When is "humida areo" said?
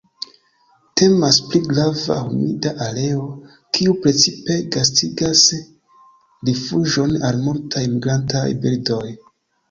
2.29-3.27